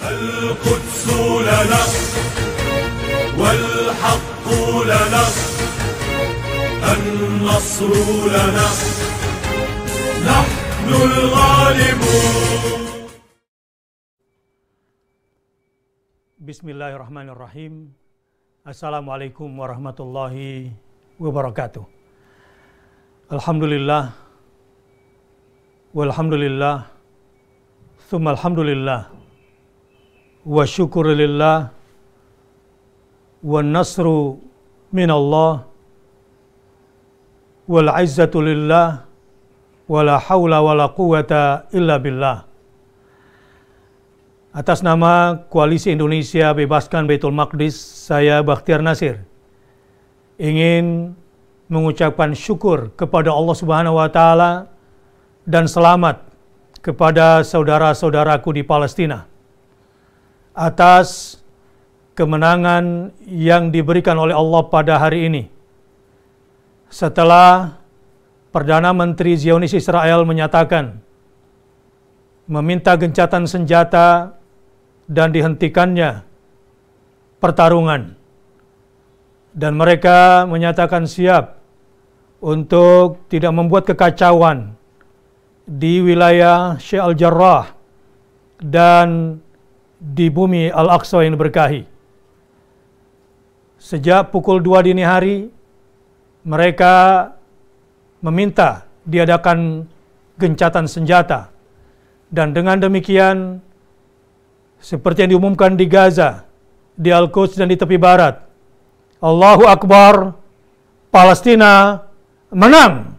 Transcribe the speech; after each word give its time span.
القدس 0.00 1.04
لنا 1.48 1.82
والحق 3.36 4.46
لنا 4.88 5.24
النصر 6.92 7.92
لنا. 8.32 8.68
نحن 10.24 10.88
الغالبون. 10.88 12.82
بسم 16.40 16.66
الله 16.68 16.90
الرحمن 16.96 17.28
الرحيم. 17.28 17.92
السلام 18.66 19.06
عليكم 19.10 19.48
ورحمة 19.60 19.98
الله 20.00 20.34
وبركاته. 21.20 21.84
الحمد 23.32 23.64
لله 23.64 24.04
والحمد 25.94 26.34
لله 26.34 26.76
ثم 28.10 28.28
الحمد 28.28 28.58
لله 28.58 29.21
Wa 30.42 30.66
syukurillah. 30.66 31.70
Wa 33.42 33.60
nasru 33.62 34.38
minallah. 34.90 35.66
Wal 37.66 37.90
izzatu 38.02 38.42
lillah. 38.42 39.06
Wala 39.86 40.18
hawla 40.18 40.62
wala 40.62 40.86
quwata 40.90 41.70
illa 41.74 41.98
billah. 41.98 42.46
Atas 44.52 44.84
nama 44.84 45.48
Koalisi 45.48 45.96
Indonesia 45.96 46.52
Bebaskan 46.52 47.08
Baitul 47.08 47.32
Maqdis, 47.32 47.72
saya 47.72 48.44
Bakhtiar 48.44 48.84
Nasir 48.84 49.24
ingin 50.36 51.16
mengucapkan 51.72 52.36
syukur 52.36 52.92
kepada 52.92 53.32
Allah 53.32 53.56
Subhanahu 53.56 53.96
wa 53.96 54.12
taala 54.12 54.68
dan 55.48 55.64
selamat 55.64 56.20
kepada 56.84 57.40
saudara-saudaraku 57.40 58.60
di 58.60 58.62
Palestina 58.66 59.31
atas 60.52 61.40
kemenangan 62.12 63.10
yang 63.24 63.72
diberikan 63.72 64.16
oleh 64.20 64.36
Allah 64.36 64.62
pada 64.68 65.00
hari 65.00 65.28
ini. 65.28 65.42
Setelah 66.92 67.80
Perdana 68.52 68.92
Menteri 68.92 69.32
Zionis 69.40 69.72
Israel 69.72 70.28
menyatakan 70.28 71.00
meminta 72.44 72.92
gencatan 73.00 73.48
senjata 73.48 74.36
dan 75.08 75.32
dihentikannya 75.32 76.20
pertarungan. 77.40 78.20
Dan 79.52 79.76
mereka 79.76 80.44
menyatakan 80.48 81.04
siap 81.04 81.60
untuk 82.40 83.24
tidak 83.28 83.52
membuat 83.52 83.84
kekacauan 83.88 84.76
di 85.68 86.00
wilayah 86.00 86.76
Syekh 86.80 87.04
Al-Jarrah 87.04 87.72
dan 88.60 89.38
di 90.02 90.26
bumi 90.26 90.66
Al-Aqsa 90.66 91.22
yang 91.22 91.38
diberkahi. 91.38 91.86
Sejak 93.78 94.34
pukul 94.34 94.58
2 94.58 94.90
dini 94.90 95.06
hari, 95.06 95.46
mereka 96.42 97.30
meminta 98.18 98.90
diadakan 99.06 99.86
gencatan 100.38 100.90
senjata. 100.90 101.54
Dan 102.26 102.50
dengan 102.50 102.82
demikian, 102.82 103.62
seperti 104.82 105.22
yang 105.22 105.38
diumumkan 105.38 105.78
di 105.78 105.86
Gaza, 105.86 106.42
di 106.98 107.14
Al-Quds 107.14 107.54
dan 107.54 107.70
di 107.70 107.78
tepi 107.78 107.94
barat. 107.94 108.42
Allahu 109.22 109.70
Akbar, 109.70 110.34
Palestina 111.14 112.02
menang. 112.50 113.14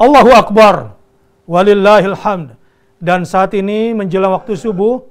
Allahu 0.00 0.32
Akbar, 0.32 0.96
walillahil 1.44 2.16
hamd. 2.16 2.56
Dan 3.02 3.26
saat 3.28 3.52
ini 3.52 3.92
menjelang 3.92 4.32
waktu 4.32 4.56
subuh 4.56 5.02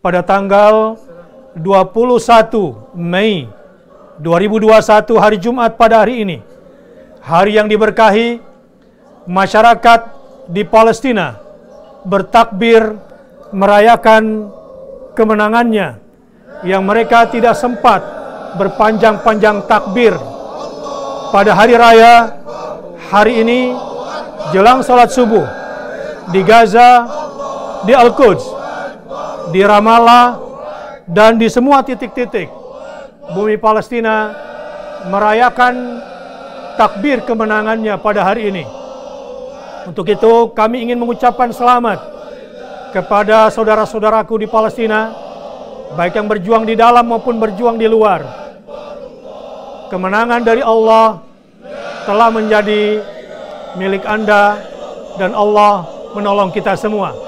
pada 0.00 0.20
tanggal 0.20 0.96
21 1.56 2.96
Mei 2.96 3.48
2021 4.20 5.16
hari 5.16 5.36
Jumat 5.40 5.76
pada 5.76 6.04
hari 6.04 6.24
ini. 6.24 6.38
Hari 7.20 7.58
yang 7.58 7.66
diberkahi 7.66 8.38
masyarakat 9.26 10.00
di 10.46 10.62
Palestina 10.62 11.36
bertakbir 12.06 12.94
merayakan 13.50 14.52
kemenangannya 15.18 15.98
yang 16.62 16.86
mereka 16.86 17.26
tidak 17.26 17.58
sempat 17.58 18.00
berpanjang-panjang 18.56 19.66
takbir 19.66 20.14
pada 21.34 21.52
hari 21.52 21.74
raya 21.74 22.30
hari 23.10 23.42
ini 23.42 23.74
jelang 24.54 24.80
salat 24.80 25.10
subuh 25.10 25.44
di 26.30 26.40
Gaza, 26.42 27.06
di 27.86 27.92
Al-Quds, 27.94 28.55
di 29.50 29.62
Ramallah 29.62 30.38
dan 31.06 31.38
di 31.38 31.46
semua 31.46 31.86
titik-titik 31.86 32.50
bumi 33.34 33.58
Palestina 33.58 34.34
merayakan 35.06 36.02
takbir 36.78 37.22
kemenangannya 37.22 37.94
pada 37.98 38.26
hari 38.26 38.50
ini. 38.50 38.64
Untuk 39.86 40.06
itu 40.10 40.50
kami 40.50 40.82
ingin 40.82 40.98
mengucapkan 40.98 41.54
selamat 41.54 42.02
kepada 42.90 43.46
saudara-saudaraku 43.54 44.42
di 44.42 44.46
Palestina, 44.50 45.14
baik 45.94 46.18
yang 46.18 46.26
berjuang 46.26 46.66
di 46.66 46.74
dalam 46.74 47.06
maupun 47.06 47.38
berjuang 47.38 47.78
di 47.78 47.86
luar. 47.86 48.26
Kemenangan 49.86 50.42
dari 50.42 50.66
Allah 50.66 51.22
telah 52.02 52.28
menjadi 52.34 52.98
milik 53.78 54.02
Anda 54.02 54.58
dan 55.14 55.30
Allah 55.38 55.86
menolong 56.18 56.50
kita 56.50 56.74
semua. 56.74 57.25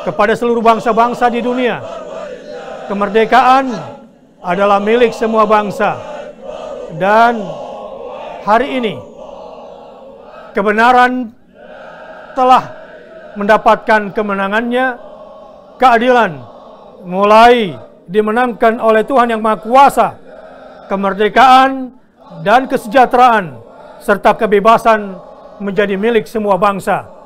Kepada 0.00 0.32
seluruh 0.32 0.64
bangsa-bangsa 0.64 1.28
di 1.28 1.44
dunia, 1.44 1.84
kemerdekaan 2.88 3.68
adalah 4.40 4.80
milik 4.80 5.12
semua 5.12 5.44
bangsa. 5.44 6.00
Dan 6.96 7.38
hari 8.42 8.80
ini 8.80 8.94
kebenaran 10.56 11.30
telah 12.32 12.64
mendapatkan 13.36 14.10
kemenangannya, 14.10 14.98
keadilan 15.76 16.40
mulai 17.04 17.76
dimenangkan 18.10 18.80
oleh 18.82 19.04
Tuhan 19.06 19.30
yang 19.36 19.44
Maha 19.44 19.60
Kuasa, 19.60 20.08
kemerdekaan 20.88 21.94
dan 22.42 22.66
kesejahteraan 22.66 23.60
serta 24.00 24.34
kebebasan 24.34 25.14
menjadi 25.60 25.94
milik 25.94 26.24
semua 26.24 26.56
bangsa. 26.56 27.19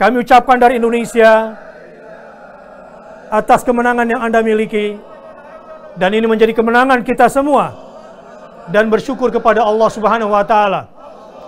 Kami 0.00 0.16
ucapkan 0.24 0.56
dari 0.56 0.80
Indonesia 0.80 1.60
atas 3.28 3.60
kemenangan 3.68 4.08
yang 4.08 4.24
Anda 4.24 4.40
miliki 4.40 4.96
dan 6.00 6.16
ini 6.16 6.24
menjadi 6.24 6.56
kemenangan 6.56 7.04
kita 7.04 7.28
semua 7.28 7.76
dan 8.72 8.88
bersyukur 8.88 9.28
kepada 9.28 9.60
Allah 9.60 9.92
Subhanahu 9.92 10.32
wa 10.32 10.40
taala. 10.40 10.88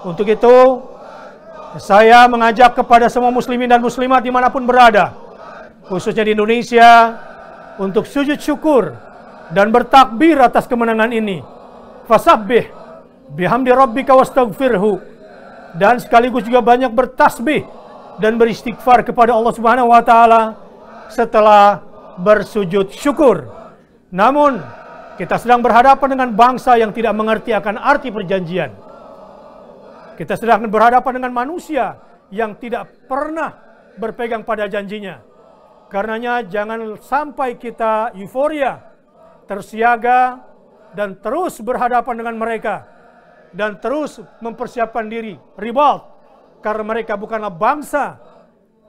Untuk 0.04 0.28
itu, 0.28 0.84
saya 1.80 2.28
mengajak 2.28 2.76
kepada 2.76 3.08
semua 3.08 3.32
muslimin 3.32 3.72
dan 3.72 3.80
muslimat 3.80 4.20
di 4.20 4.28
mana 4.28 4.52
pun 4.52 4.68
berada, 4.68 5.16
khususnya 5.88 6.20
di 6.20 6.36
Indonesia, 6.36 7.16
untuk 7.80 8.04
sujud 8.04 8.36
syukur 8.36 8.92
dan 9.48 9.72
bertakbir 9.72 10.36
atas 10.36 10.68
kemenangan 10.68 11.08
ini. 11.08 11.41
Fasabbih 12.04 12.68
bihamdi 13.32 13.72
rabbika 13.72 14.12
wastaghfirhu 14.12 15.00
dan 15.80 15.96
sekaligus 16.04 16.44
juga 16.44 16.60
banyak 16.60 16.92
bertasbih 16.92 17.80
dan 18.22 18.38
beristighfar 18.38 19.03
kepada 19.03 19.34
Allah 19.34 19.50
Subhanahu 19.50 19.91
wa 19.91 20.03
taala 20.06 20.55
setelah 21.10 21.83
bersujud 22.22 22.94
syukur. 22.94 23.50
Namun 24.15 24.62
kita 25.19 25.43
sedang 25.43 25.59
berhadapan 25.59 26.15
dengan 26.15 26.31
bangsa 26.31 26.78
yang 26.78 26.94
tidak 26.94 27.12
mengerti 27.19 27.50
akan 27.50 27.75
arti 27.77 28.15
perjanjian 28.15 28.93
kita 30.22 30.37
sedang 30.37 30.69
berhadapan 30.69 31.19
dengan 31.19 31.33
manusia 31.33 31.99
yang 32.28 32.55
tidak 32.60 33.09
pernah 33.09 33.56
berpegang 33.97 34.45
pada 34.45 34.68
janjinya. 34.68 35.18
Karenanya 35.91 36.47
jangan 36.47 36.97
sampai 37.01 37.59
kita 37.59 38.15
euforia, 38.16 38.80
tersiaga, 39.45 40.41
dan 40.97 41.18
terus 41.21 41.60
berhadapan 41.60 42.15
dengan 42.22 42.36
mereka. 42.39 42.89
Dan 43.53 43.77
terus 43.83 44.16
mempersiapkan 44.41 45.10
diri, 45.10 45.36
ribat. 45.60 46.09
Karena 46.62 46.84
mereka 46.86 47.18
bukanlah 47.18 47.50
bangsa 47.50 48.22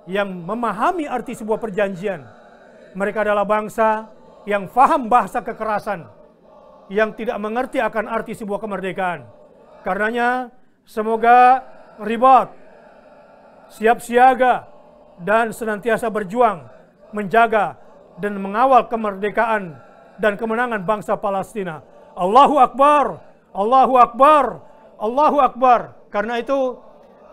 yang 0.05 0.29
memahami 0.29 1.09
arti 1.09 1.33
sebuah 1.33 1.57
perjanjian. 1.57 2.21
Mereka 2.93 3.25
adalah 3.25 3.43
bangsa 3.43 4.13
yang 4.45 4.69
faham 4.69 5.09
bahasa 5.09 5.41
kekerasan. 5.41 6.05
Yang 6.87 7.25
tidak 7.25 7.37
mengerti 7.41 7.81
akan 7.81 8.05
arti 8.05 8.37
sebuah 8.37 8.61
kemerdekaan. 8.61 9.25
Karenanya 9.81 10.53
Semoga 10.83 11.63
ribat, 12.03 12.51
siap 13.71 14.03
siaga, 14.03 14.67
dan 15.23 15.55
senantiasa 15.55 16.11
berjuang 16.11 16.67
menjaga 17.15 17.79
dan 18.19 18.35
mengawal 18.35 18.91
kemerdekaan 18.91 19.79
dan 20.19 20.35
kemenangan 20.35 20.83
bangsa 20.83 21.15
Palestina. 21.15 21.79
Allahu 22.19 22.59
Akbar, 22.59 23.23
Allahu 23.55 23.95
Akbar, 23.95 24.45
Allahu 24.99 25.37
Akbar. 25.39 25.95
Karena 26.11 26.43
itu 26.43 26.77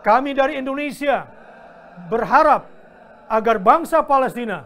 kami 0.01 0.33
dari 0.33 0.61
Indonesia 0.61 1.29
berharap 2.09 2.67
agar 3.31 3.57
bangsa 3.61 4.03
Palestina 4.03 4.65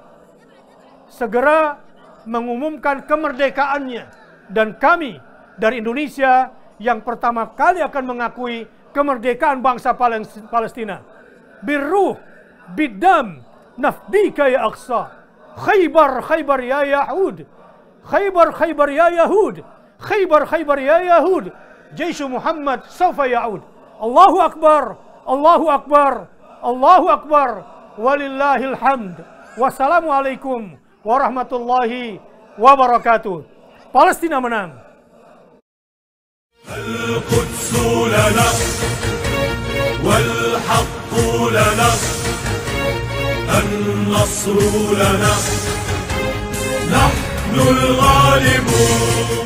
segera 1.10 1.78
mengumumkan 2.24 3.04
kemerdekaannya 3.04 4.04
dan 4.48 4.74
kami 4.80 5.20
dari 5.60 5.78
Indonesia 5.84 6.50
yang 6.80 7.04
pertama 7.04 7.52
kali 7.54 7.84
akan 7.84 8.04
mengakui 8.04 8.66
kemerdekaan 8.94 9.62
bangsa 9.62 9.94
Palestina. 10.50 11.02
Birruh, 11.62 12.18
bidam, 12.74 13.42
nafdika 13.78 14.46
ya 14.50 14.66
Aqsa. 14.66 15.10
Khaybar, 15.54 16.22
Khaybar 16.22 16.60
ya 16.62 16.80
Yahud. 16.82 17.46
Khaybar, 18.06 18.48
Khaybar 18.54 18.88
ya 18.90 19.06
Yahud. 19.10 19.62
Khaybar, 20.02 20.42
Khaybar 20.46 20.78
ya 20.82 20.98
Yahud. 21.02 21.54
Jaish 21.94 22.22
Muhammad 22.26 22.82
sawfa 22.90 23.30
ya'ud. 23.30 23.62
Allahu 24.02 24.42
Akbar, 24.42 24.98
الله 25.28 25.74
أكبر 25.74 26.26
الله 26.64 27.12
أكبر 27.12 27.62
ولله 27.98 28.56
الحمد 28.56 29.14
والسلام 29.58 30.08
عليكم 30.08 30.76
ورحمة 31.04 31.48
الله 31.52 32.20
وبركاته 32.58 33.42
فلسطين 33.94 34.42
منام 34.42 34.78
القدس 36.76 37.72
لنا 38.14 38.48
والحق 40.04 41.12
لنا 41.50 41.90
النصر 43.58 44.58
لنا. 44.92 45.34
نحن 46.92 47.54
الغالبون. 47.68 49.43